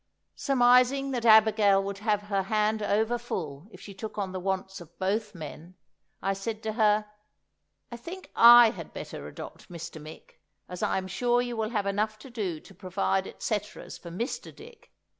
Surmising 0.35 1.11
that 1.11 1.27
Abigail 1.27 1.83
would 1.83 1.99
have 1.99 2.23
her 2.23 2.41
hand 2.41 2.81
over 2.81 3.19
full 3.19 3.67
if 3.69 3.79
she 3.79 3.93
took 3.93 4.17
on 4.17 4.31
the 4.31 4.39
wants 4.39 4.81
of 4.81 4.97
both 4.97 5.35
men, 5.35 5.75
I 6.23 6.33
said 6.33 6.63
to 6.63 6.73
her, 6.73 7.05
"I 7.91 7.97
think 7.97 8.31
I 8.35 8.71
had 8.71 8.95
better 8.95 9.27
adopt 9.27 9.69
Mr. 9.69 10.01
Mick, 10.01 10.39
as 10.67 10.81
I 10.81 10.97
am 10.97 11.07
sure 11.07 11.39
you 11.39 11.55
will 11.55 11.69
have 11.69 11.85
enough 11.85 12.17
to 12.17 12.31
do 12.31 12.59
to 12.61 12.73
provide 12.73 13.27
et 13.27 13.43
ceteras 13.43 13.99
for 13.99 14.09
Mr. 14.09 14.51
Dick! 14.55 14.91